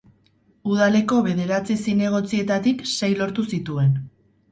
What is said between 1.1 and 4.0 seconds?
bederatzi zinegotzietatik sei lortu zituen.